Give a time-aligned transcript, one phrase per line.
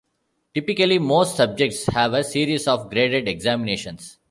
[0.55, 4.17] Typically, most subjects have a series of graded examinations.